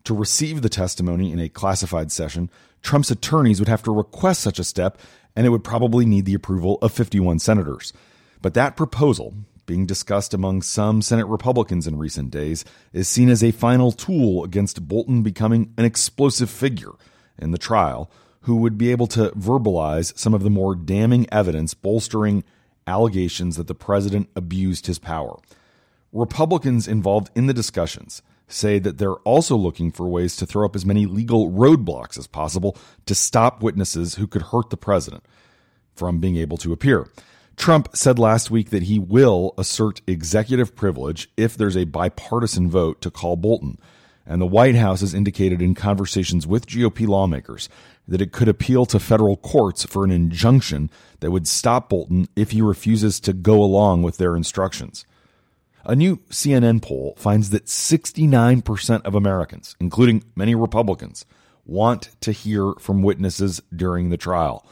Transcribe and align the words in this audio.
To 0.07 0.15
receive 0.15 0.63
the 0.63 0.69
testimony 0.69 1.33
in 1.33 1.41
a 1.41 1.49
classified 1.49 2.13
session, 2.13 2.49
Trump's 2.81 3.11
attorneys 3.11 3.59
would 3.59 3.69
have 3.69 3.83
to 3.83 3.91
request 3.93 4.41
such 4.41 4.61
a 4.61 4.65
step 4.65 5.01
and 5.35 5.45
it 5.45 5.51
would 5.51 5.65
probably 5.65 6.07
need 6.07 6.27
the 6.27 6.35
approval 6.35 6.79
of 6.81 6.93
51 6.93 7.41
senators. 7.41 7.93
But 8.41 8.55
that 8.55 8.77
proposal, 8.77 9.35
being 9.67 9.85
discussed 9.85 10.33
among 10.33 10.63
some 10.63 11.03
Senate 11.03 11.27
Republicans 11.27 11.89
in 11.89 11.99
recent 11.99 12.31
days, 12.31 12.65
is 12.93 13.09
seen 13.09 13.29
as 13.29 13.43
a 13.43 13.51
final 13.51 13.91
tool 13.91 14.45
against 14.45 14.87
Bolton 14.87 15.25
becoming 15.25 15.75
an 15.77 15.85
explosive 15.85 16.51
figure 16.51 16.93
in 17.37 17.51
the 17.51 17.59
trial 17.59 18.09
who 18.43 18.55
would 18.59 18.79
be 18.79 18.93
able 18.93 19.09
to 19.09 19.31
verbalize 19.31 20.17
some 20.17 20.35
of 20.35 20.45
the 20.45 20.51
more 20.51 20.77
damning 20.77 21.27
evidence 21.33 21.75
bolstering 21.75 22.45
allegations 22.87 23.57
that 23.57 23.67
the 23.67 23.75
president 23.75 24.29
abused 24.37 24.87
his 24.87 25.01
power. 25.01 25.37
Republicans 26.13 26.87
involved 26.87 27.29
in 27.35 27.49
the 27.49 27.53
discussions 27.53 28.23
say 28.49 28.79
that 28.79 28.99
they're 28.99 29.15
also 29.15 29.57
looking 29.57 29.91
for 29.91 30.09
ways 30.09 30.37
to 30.37 30.47
throw 30.47 30.65
up 30.65 30.77
as 30.77 30.87
many 30.87 31.07
legal 31.07 31.51
roadblocks 31.51 32.19
as 32.19 32.27
possible 32.27 32.77
to 33.07 33.15
stop 33.15 33.63
witnesses 33.63 34.15
who 34.15 34.27
could 34.27 34.43
hurt 34.43 34.71
the 34.71 34.77
president 34.77 35.25
from 35.95 36.19
being 36.19 36.37
able 36.37 36.57
to 36.59 36.73
appear. 36.73 37.09
Trump 37.57 37.89
said 37.95 38.19
last 38.19 38.51
week 38.51 38.71
that 38.71 38.85
he 38.85 38.99
will 38.99 39.55
assert 39.57 40.03
executive 40.07 40.77
privilege 40.77 41.31
if 41.37 41.57
there's 41.57 41.77
a 41.77 41.85
bipartisan 41.85 42.71
vote 42.71 43.01
to 43.01 43.11
call 43.11 43.37
Bolton. 43.37 43.79
And 44.27 44.41
the 44.41 44.47
White 44.47 44.75
House 44.75 45.01
has 45.01 45.15
indicated 45.15 45.63
in 45.63 45.75
conversations 45.75 46.47
with 46.47 46.67
GOP 46.67 47.07
lawmakers 47.07 47.69
that 48.09 48.21
it 48.21 48.33
could 48.33 48.49
appeal 48.49 48.85
to 48.87 48.99
federal 48.99 49.37
courts 49.37 49.85
for 49.85 50.05
an 50.05 50.11
injunction 50.11 50.91
that 51.21 51.31
would 51.31 51.49
stop 51.49 51.89
Bolton 51.89 52.29
if 52.37 52.51
he 52.51 52.61
refuses 52.61 53.21
to 53.21 53.33
go 53.33 53.63
along 53.63 54.03
with 54.03 54.19
their 54.19 54.37
instructions. 54.37 55.07
A 55.89 55.95
new 55.95 56.17
CNN 56.31 56.83
poll 56.83 57.15
finds 57.17 57.51
that 57.51 57.67
69% 57.67 59.03
of 59.03 59.15
Americans, 59.15 59.77
including 59.79 60.25
many 60.35 60.53
Republicans, 60.53 61.25
want 61.65 62.11
to 62.23 62.33
hear 62.33 62.73
from 62.81 63.05
witnesses 63.05 63.63
during 63.75 64.11
the 64.11 64.17
trial. 64.17 64.67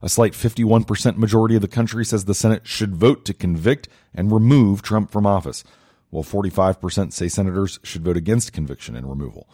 A 0.00 0.08
slight 0.08 0.32
51% 0.32 1.16
majority 1.16 1.56
of 1.56 1.62
the 1.62 1.66
country 1.66 2.04
says 2.04 2.24
the 2.24 2.34
Senate 2.34 2.68
should 2.68 2.94
vote 2.94 3.24
to 3.24 3.34
convict 3.34 3.88
and 4.14 4.30
remove 4.30 4.80
Trump 4.80 5.10
from 5.10 5.26
office, 5.26 5.64
while 6.10 6.22
45% 6.22 7.12
say 7.12 7.26
senators 7.26 7.80
should 7.82 8.04
vote 8.04 8.16
against 8.16 8.52
conviction 8.52 8.94
and 8.94 9.10
removal. 9.10 9.48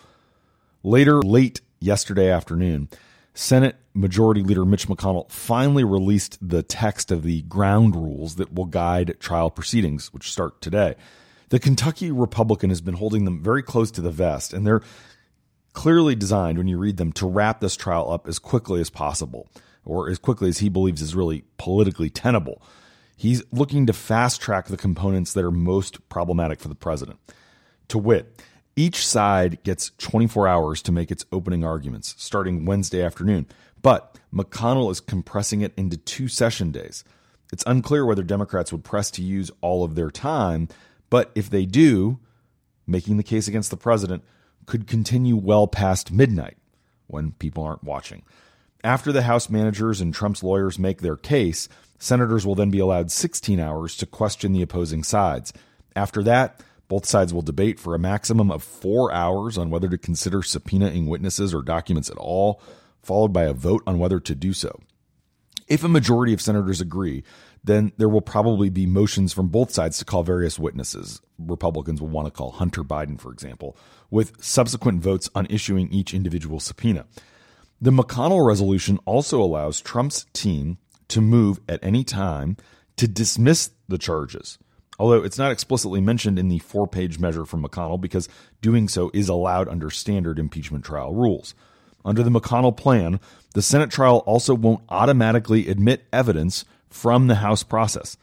Later, 0.83 1.23
late 1.23 1.63
yesterday 1.81 2.31
afternoon, 2.31 2.91
Senate 3.37 3.77
Majority 3.93 4.43
Leader 4.43 4.65
Mitch 4.65 4.89
McConnell 4.89 5.31
finally 5.31 5.85
released 5.85 6.39
the 6.41 6.63
text 6.63 7.13
of 7.13 7.23
the 7.23 7.43
ground 7.43 7.95
rules 7.95 8.37
that 8.37 8.55
will 8.55 8.65
guide 8.65 9.15
trial 9.21 9.51
proceedings, 9.51 10.11
which 10.15 10.33
start 10.33 10.63
today. 10.63 10.95
The 11.51 11.59
Kentucky 11.59 12.11
Republican 12.11 12.71
has 12.71 12.81
been 12.81 12.95
holding 12.95 13.27
them 13.27 13.43
very 13.43 13.63
close 13.63 13.91
to 13.91 14.01
the 14.01 14.11
vest, 14.11 14.55
and 14.55 14.67
they're 14.67 14.81
clearly 15.75 16.15
designed, 16.15 16.57
when 16.57 16.67
you 16.67 16.79
read 16.79 16.97
them, 16.97 17.13
to 17.13 17.27
wrap 17.27 17.61
this 17.61 17.77
trial 17.77 18.11
up 18.11 18.27
as 18.27 18.39
quickly 18.39 18.81
as 18.81 18.89
possible, 18.89 19.49
or 19.85 20.09
as 20.09 20.19
quickly 20.19 20.49
as 20.49 20.59
he 20.59 20.71
believes 20.71 21.03
is 21.03 21.15
really 21.15 21.45
politically 21.59 22.09
tenable. 22.09 22.63
He's 23.19 23.43
looking 23.53 23.85
to 23.85 23.93
fast 23.93 24.41
track 24.41 24.69
the 24.69 24.79
components 24.79 25.35
that 25.35 25.45
are 25.45 25.51
most 25.51 26.09
problematic 26.09 26.59
for 26.59 26.69
the 26.69 26.75
president. 26.75 27.19
To 27.89 27.99
wit, 27.99 28.43
each 28.77 29.07
side 29.07 29.63
gets 29.63 29.91
24 29.99 30.47
hours 30.47 30.83
to 30.83 30.93
make 30.93 31.11
its 31.11 31.25
opening 31.33 31.65
arguments, 31.65 32.15
starting 32.19 32.67
Wednesday 32.67 33.03
afternoon. 33.03 33.47
But 33.83 34.19
McConnell 34.33 34.91
is 34.91 35.01
compressing 35.01 35.63
it 35.63 35.73
into 35.77 35.97
two 35.97 36.29
session 36.29 36.71
days. 36.71 37.03
It's 37.53 37.65
unclear 37.67 38.05
whether 38.05 38.23
Democrats 38.23 38.73
would 38.73 38.85
press 38.85 39.11
to 39.13 39.23
use 39.23 39.51
all 39.61 39.83
of 39.83 39.95
their 39.95 40.11
time, 40.11 40.69
but 41.09 41.31
if 41.35 41.49
they 41.49 41.65
do, 41.65 42.19
making 42.87 43.17
the 43.17 43.23
case 43.23 43.49
against 43.49 43.71
the 43.71 43.77
president 43.77 44.23
could 44.67 44.87
continue 44.87 45.37
well 45.37 45.67
past 45.67 46.13
midnight 46.13 46.57
when 47.07 47.33
people 47.33 47.65
aren't 47.65 47.85
watching. 47.85 48.23
After 48.83 49.13
the 49.13 49.23
House 49.23 49.49
managers 49.49 50.01
and 50.01 50.13
Trump's 50.13 50.43
lawyers 50.43 50.79
make 50.79 51.01
their 51.01 51.17
case, 51.17 51.69
senators 51.99 52.45
will 52.45 52.55
then 52.55 52.71
be 52.71 52.79
allowed 52.79 53.11
16 53.11 53.59
hours 53.59 53.97
to 53.97 54.07
question 54.07 54.53
the 54.53 54.63
opposing 54.63 55.03
sides. 55.03 55.53
After 55.95 56.23
that, 56.25 56.61
both 56.89 57.07
sides 57.07 57.35
will 57.35 57.43
debate 57.43 57.79
for 57.79 57.95
a 57.95 57.99
maximum 57.99 58.51
of 58.51 58.63
four 58.63 59.13
hours 59.13 59.59
on 59.59 59.71
whether 59.71 59.89
to 59.89 59.99
consider 59.99 60.39
subpoenaing 60.39 61.09
witnesses 61.09 61.53
or 61.53 61.63
documents 61.63 62.11
at 62.11 62.17
all, 62.17 62.61
followed 63.03 63.33
by 63.33 63.45
a 63.45 63.53
vote 63.53 63.83
on 63.87 63.99
whether 63.99 64.21
to 64.21 64.35
do 64.35 64.53
so. 64.53 64.81
If 65.69 65.83
a 65.83 65.89
majority 65.89 66.33
of 66.33 66.41
senators 66.41 66.81
agree, 66.81 67.25
then 67.65 67.91
there 67.97 68.09
will 68.09 68.21
probably 68.21 68.71
be 68.71 68.87
motions 68.87 69.33
from 69.33 69.49
both 69.49 69.73
sides 69.73 69.99
to 69.99 70.05
call 70.05 70.23
various 70.23 70.59
witnesses. 70.59 71.21
Republicans 71.39 72.01
will 72.01 72.09
want 72.09 72.27
to 72.27 72.31
call 72.31 72.53
Hunter 72.53 72.85
Biden, 72.85 73.21
for 73.21 73.33
example, 73.33 73.77
with 74.09 74.43
subsequent 74.43 75.03
votes 75.03 75.29
on 75.35 75.49
issuing 75.51 75.93
each 75.93 76.15
individual 76.15 76.61
subpoena. 76.61 77.07
The 77.81 77.91
McConnell 77.91 78.47
resolution 78.47 78.99
also 79.05 79.43
allows 79.43 79.81
Trump's 79.81 80.27
team 80.33 80.79
to 81.09 81.21
move 81.21 81.61
at 81.69 81.83
any 81.83 82.05
time 82.05 82.57
to 82.97 83.09
dismiss 83.09 83.71
the 83.89 83.99
charges 83.99 84.59
although 84.99 85.23
it's 85.23 85.39
not 85.39 85.53
explicitly 85.53 86.01
mentioned 86.01 86.39
in 86.39 86.49
the 86.49 86.59
four 86.59 86.87
page 86.87 87.19
measure 87.19 87.45
from 87.45 87.63
McConnell 87.63 88.01
because 88.01 88.29
doing 88.61 88.89
so 88.89 89.11
is 89.13 89.29
allowed 89.29 89.69
under 89.69 89.91
standard 89.91 90.39
impeachment 90.39 90.85
trial 90.85 91.15
rules. 91.15 91.55
Under 92.05 92.23
the 92.23 92.31
McConnell 92.31 92.77
plan, 92.77 93.19
the 93.55 93.63
Senate 93.63 93.91
trial 93.91 94.19
also 94.27 94.55
won't 94.55 94.83
automatically 94.89 95.69
admit 95.69 96.07
evidence 96.13 96.65
from 96.89 97.27
the 97.27 97.37
House 97.37 97.63
process. 97.63 98.17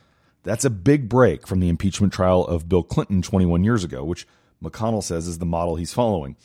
That's 0.44 0.66
a 0.66 0.70
big 0.70 1.10
break 1.10 1.48
from 1.48 1.60
the 1.60 1.70
impeachment 1.70 2.14
trial 2.14 2.46
of 2.46 2.70
Bill 2.70 2.84
Clinton 2.84 3.22
21 3.22 3.64
years 3.64 3.84
ago, 3.84 4.04
which 4.04 4.28
McConnell 4.64 5.04
says 5.04 5.28
is 5.28 5.40
the 5.40 5.46
model 5.46 5.76
he's 5.76 5.94
following. 5.94 6.38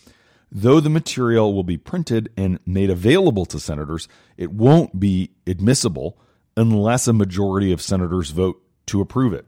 Though 0.51 0.81
the 0.81 0.91
material 0.91 1.53
will 1.53 1.65
be 1.65 1.77
printed 1.77 2.31
and 2.37 2.59
made 2.65 2.91
available 2.91 3.45
to 3.47 3.61
senators, 3.61 4.09
it 4.37 4.51
won't 4.51 4.99
be 4.99 5.31
admissible 5.47 6.19
unless 6.57 7.07
a 7.07 7.13
majority 7.13 7.71
of 7.71 7.83
senators 7.83 8.31
vote 8.31 8.61
to 8.87 9.01
approve 9.01 9.33
it. 9.33 9.47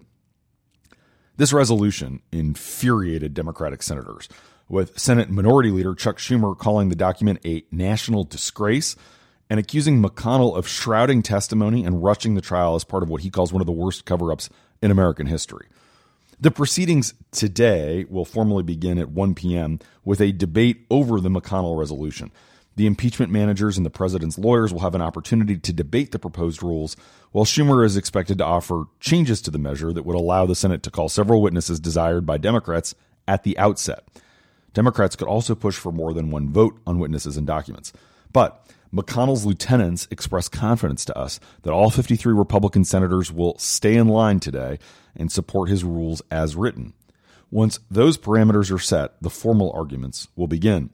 This 1.36 1.52
resolution 1.52 2.20
infuriated 2.32 3.34
Democratic 3.34 3.82
senators, 3.82 4.28
with 4.68 4.98
Senate 4.98 5.30
Minority 5.30 5.70
Leader 5.70 5.94
Chuck 5.94 6.18
Schumer 6.18 6.56
calling 6.56 6.88
the 6.88 6.96
document 6.96 7.40
a 7.44 7.64
national 7.70 8.24
disgrace 8.24 8.94
and 9.48 9.58
accusing 9.58 10.02
McConnell 10.02 10.56
of 10.56 10.68
shrouding 10.68 11.22
testimony 11.22 11.84
and 11.84 12.02
rushing 12.02 12.34
the 12.34 12.40
trial 12.40 12.76
as 12.76 12.84
part 12.84 13.02
of 13.02 13.08
what 13.08 13.22
he 13.22 13.30
calls 13.30 13.52
one 13.52 13.60
of 13.60 13.66
the 13.66 13.72
worst 13.72 14.04
cover 14.04 14.30
ups 14.30 14.48
in 14.80 14.90
American 14.90 15.26
history. 15.26 15.66
The 16.38 16.50
proceedings 16.50 17.14
today 17.32 18.06
will 18.08 18.24
formally 18.24 18.62
begin 18.62 18.98
at 18.98 19.10
1 19.10 19.34
p.m. 19.34 19.78
with 20.04 20.20
a 20.20 20.32
debate 20.32 20.86
over 20.90 21.20
the 21.20 21.28
McConnell 21.28 21.78
resolution. 21.78 22.30
The 22.80 22.86
impeachment 22.86 23.30
managers 23.30 23.76
and 23.76 23.84
the 23.84 23.90
president's 23.90 24.38
lawyers 24.38 24.72
will 24.72 24.80
have 24.80 24.94
an 24.94 25.02
opportunity 25.02 25.58
to 25.58 25.70
debate 25.70 26.12
the 26.12 26.18
proposed 26.18 26.62
rules, 26.62 26.96
while 27.30 27.44
Schumer 27.44 27.84
is 27.84 27.94
expected 27.94 28.38
to 28.38 28.46
offer 28.46 28.84
changes 29.00 29.42
to 29.42 29.50
the 29.50 29.58
measure 29.58 29.92
that 29.92 30.06
would 30.06 30.16
allow 30.16 30.46
the 30.46 30.54
Senate 30.54 30.82
to 30.84 30.90
call 30.90 31.10
several 31.10 31.42
witnesses 31.42 31.78
desired 31.78 32.24
by 32.24 32.38
Democrats 32.38 32.94
at 33.28 33.42
the 33.42 33.58
outset. 33.58 34.08
Democrats 34.72 35.14
could 35.14 35.28
also 35.28 35.54
push 35.54 35.76
for 35.76 35.92
more 35.92 36.14
than 36.14 36.30
one 36.30 36.48
vote 36.48 36.80
on 36.86 36.98
witnesses 36.98 37.36
and 37.36 37.46
documents. 37.46 37.92
But 38.32 38.66
McConnell's 38.94 39.44
lieutenants 39.44 40.08
expressed 40.10 40.50
confidence 40.50 41.04
to 41.04 41.18
us 41.18 41.38
that 41.64 41.74
all 41.74 41.90
53 41.90 42.32
Republican 42.32 42.86
senators 42.86 43.30
will 43.30 43.58
stay 43.58 43.94
in 43.94 44.08
line 44.08 44.40
today 44.40 44.78
and 45.14 45.30
support 45.30 45.68
his 45.68 45.84
rules 45.84 46.22
as 46.30 46.56
written. 46.56 46.94
Once 47.50 47.78
those 47.90 48.16
parameters 48.16 48.74
are 48.74 48.78
set, 48.78 49.20
the 49.20 49.28
formal 49.28 49.70
arguments 49.72 50.28
will 50.34 50.48
begin. 50.48 50.88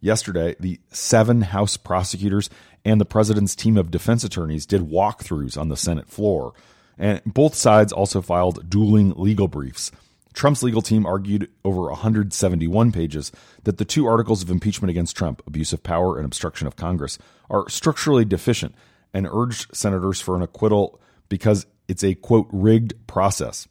Yesterday, 0.00 0.54
the 0.60 0.80
seven 0.90 1.42
House 1.42 1.76
prosecutors 1.76 2.48
and 2.84 3.00
the 3.00 3.04
president's 3.04 3.56
team 3.56 3.76
of 3.76 3.90
defense 3.90 4.22
attorneys 4.22 4.66
did 4.66 4.82
walkthroughs 4.82 5.58
on 5.58 5.68
the 5.68 5.76
Senate 5.76 6.08
floor, 6.08 6.52
and 6.96 7.20
both 7.24 7.54
sides 7.54 7.92
also 7.92 8.22
filed 8.22 8.70
dueling 8.70 9.12
legal 9.16 9.48
briefs. 9.48 9.90
Trump's 10.34 10.62
legal 10.62 10.82
team 10.82 11.04
argued 11.04 11.50
over 11.64 11.82
171 11.82 12.92
pages 12.92 13.32
that 13.64 13.78
the 13.78 13.84
two 13.84 14.06
articles 14.06 14.42
of 14.42 14.50
impeachment 14.50 14.90
against 14.90 15.16
Trump, 15.16 15.42
abuse 15.46 15.72
of 15.72 15.82
power 15.82 16.16
and 16.16 16.24
obstruction 16.24 16.68
of 16.68 16.76
Congress, 16.76 17.18
are 17.50 17.68
structurally 17.68 18.24
deficient 18.24 18.74
and 19.12 19.28
urged 19.30 19.74
senators 19.74 20.20
for 20.20 20.36
an 20.36 20.42
acquittal 20.42 21.00
because 21.28 21.66
it's 21.88 22.04
a 22.04 22.14
quote 22.14 22.48
rigged 22.52 22.94
process. 23.08 23.66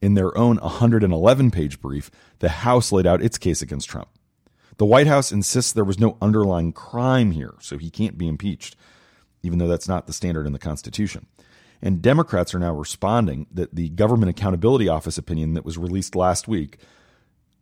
In 0.00 0.14
their 0.14 0.36
own 0.38 0.58
111 0.58 1.50
page 1.50 1.80
brief, 1.80 2.12
the 2.38 2.48
House 2.48 2.92
laid 2.92 3.06
out 3.06 3.22
its 3.22 3.38
case 3.38 3.62
against 3.62 3.88
Trump. 3.88 4.08
The 4.78 4.86
White 4.86 5.08
House 5.08 5.32
insists 5.32 5.72
there 5.72 5.84
was 5.84 5.98
no 5.98 6.16
underlying 6.22 6.72
crime 6.72 7.32
here, 7.32 7.54
so 7.60 7.78
he 7.78 7.90
can't 7.90 8.16
be 8.16 8.28
impeached, 8.28 8.76
even 9.42 9.58
though 9.58 9.66
that's 9.66 9.88
not 9.88 10.06
the 10.06 10.12
standard 10.12 10.46
in 10.46 10.52
the 10.52 10.58
Constitution. 10.58 11.26
And 11.82 12.00
Democrats 12.00 12.54
are 12.54 12.60
now 12.60 12.72
responding 12.72 13.48
that 13.52 13.74
the 13.74 13.88
Government 13.90 14.30
Accountability 14.30 14.88
Office 14.88 15.18
opinion 15.18 15.54
that 15.54 15.64
was 15.64 15.78
released 15.78 16.14
last 16.14 16.46
week 16.46 16.78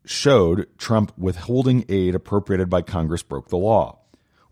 showed 0.04 0.66
Trump 0.78 1.12
withholding 1.16 1.86
aid 1.88 2.14
appropriated 2.14 2.68
by 2.68 2.82
Congress 2.82 3.22
broke 3.22 3.48
the 3.48 3.56
law. 3.56 3.98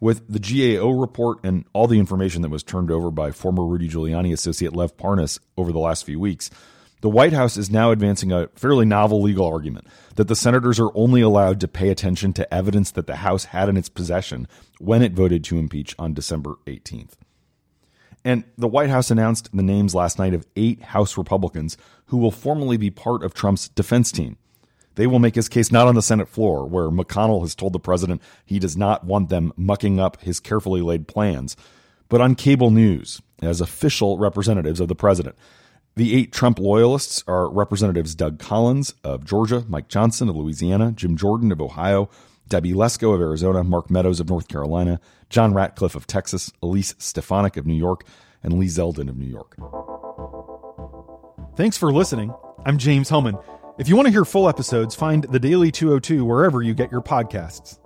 With 0.01 0.27
the 0.29 0.41
GAO 0.41 0.91
report 0.91 1.39
and 1.45 1.67
all 1.73 1.87
the 1.87 1.99
information 1.99 2.43
that 2.43 2.51
was 2.51 2.63
turned 2.63 2.91
over 2.91 3.11
by 3.11 3.31
former 3.31 3.65
Rudy 3.65 3.89
Giuliani 3.89 4.33
associate 4.33 4.75
Lev 4.75 4.97
Parnas 4.97 5.39
over 5.57 5.71
the 5.71 5.79
last 5.79 6.05
few 6.05 6.19
weeks, 6.19 6.51
the 7.05 7.11
White 7.11 7.35
House 7.35 7.59
is 7.59 7.71
now 7.71 7.91
advancing 7.91 8.33
a 8.33 8.49
fairly 8.55 8.87
novel 8.87 9.21
legal 9.21 9.47
argument 9.47 9.87
that 10.15 10.27
the 10.27 10.35
senators 10.35 10.81
are 10.81 10.89
only 10.95 11.21
allowed 11.21 11.61
to 11.61 11.69
pay 11.69 11.91
attention 11.91 12.33
to 12.33 12.55
evidence 12.55 12.93
that 12.93 13.07
the 13.07 13.17
House 13.17 13.45
had 13.45 13.69
in 13.69 13.77
its 13.77 13.91
possession 13.91 14.49
when 14.79 15.03
it 15.03 15.13
voted 15.13 15.45
to 15.45 15.59
impeach 15.59 15.95
on 15.99 16.15
December 16.15 16.55
18th. 16.67 17.17
And 18.25 18.45
the 18.57 18.67
White 18.67 18.89
House 18.89 19.11
announced 19.11 19.51
the 19.53 19.63
names 19.63 19.95
last 19.95 20.19
night 20.19 20.33
of 20.33 20.47
eight 20.57 20.81
House 20.81 21.19
Republicans 21.19 21.77
who 22.07 22.17
will 22.17 22.31
formally 22.31 22.79
be 22.79 22.91
part 22.91 23.23
of 23.23 23.35
Trump's 23.35 23.69
defense 23.69 24.11
team. 24.11 24.39
They 24.95 25.07
will 25.07 25.19
make 25.19 25.35
his 25.35 25.51
case 25.51 25.71
not 25.71 25.87
on 25.87 25.97
the 25.97 26.01
Senate 26.01 26.31
floor, 26.31 26.67
where 26.67 26.89
McConnell 26.89 27.43
has 27.43 27.55
told 27.55 27.75
the 27.75 27.79
president 27.79 28.23
he 28.47 28.59
does 28.59 28.79
not 28.79 29.05
want 29.05 29.29
them 29.29 29.53
mucking 29.59 30.01
up 30.01 30.23
his 30.23 30.41
carefully 30.41 30.81
laid 30.81 31.07
plans, 31.07 31.55
but 32.09 32.23
on 32.23 32.35
cable 32.35 32.71
news 32.71 33.21
as 33.43 33.61
official 33.61 34.17
representatives 34.17 34.81
of 34.81 34.89
the 34.89 34.95
president. 34.95 35.37
The 35.97 36.17
eight 36.17 36.33
Trump 36.33 36.59
loyalists 36.59 37.23
are 37.29 37.49
Representatives 37.49 38.17
Doug 38.17 38.41
Collins 38.41 38.95
of 39.05 39.25
Georgia, 39.25 39.65
Mike 39.69 39.87
Johnson 39.89 40.29
of 40.29 40.35
Louisiana, 40.35 40.91
Jim 40.91 41.17
Jordan 41.17 41.53
of 41.53 41.61
Ohio, 41.61 42.11
Debbie 42.49 42.73
Lesko 42.73 43.15
of 43.15 43.21
Arizona, 43.21 43.63
Mark 43.63 43.91
Meadows 43.91 44.19
of 44.19 44.29
North 44.29 44.49
Carolina, 44.49 45.01
John 45.31 45.55
Ratcliffe 45.55 45.95
of 45.95 46.09
Texas, 46.09 46.51
Elise 46.63 46.97
Stefanik 46.99 47.57
of 47.57 47.65
New 47.65 47.77
York, 47.77 48.05
and 48.43 48.59
Lee 48.59 48.67
Zeldin 48.67 49.09
of 49.09 49.17
New 49.17 49.27
York. 49.27 49.57
Thanks 51.57 51.77
for 51.77 51.93
listening. 51.93 52.35
I'm 52.67 52.77
James 52.77 53.09
Hohmann. 53.09 53.39
If 53.79 53.89
you 53.89 53.95
want 53.95 54.07
to 54.07 54.13
hear 54.13 54.25
full 54.25 54.49
episodes, 54.49 54.97
find 54.97 55.25
The 55.25 55.39
Daily 55.39 55.71
202 55.71 56.25
wherever 56.25 56.61
you 56.61 56.75
get 56.75 56.91
your 56.91 57.03
podcasts. 57.03 57.79